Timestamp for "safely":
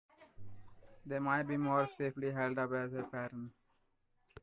1.95-2.31